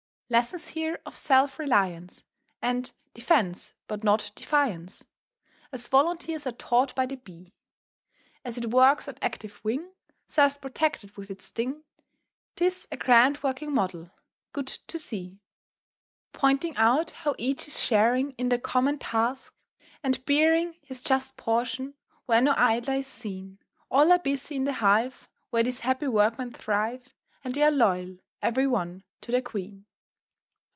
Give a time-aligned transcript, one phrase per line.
[0.33, 2.23] _"]Lessons here of self reliance,
[2.61, 5.05] And "defence but not defiance,"
[5.73, 7.51] As Volunteers are taught by the Bee.
[8.45, 9.91] As it works on active wing,
[10.29, 11.83] Self protected with its sting,
[12.55, 14.09] 'Tis a grand working model,
[14.53, 15.49] good to see; [Illustration:"...
[15.49, 19.53] Its music as it rifles."] Pointing out how each is sharing In the common task,
[20.01, 21.93] and bearing His just portion;
[22.25, 23.59] where no idler is seen:
[23.89, 27.13] All are busy in the hive Where these happy workmen thrive,
[27.43, 29.87] And they're loyal, every one, to their Queen.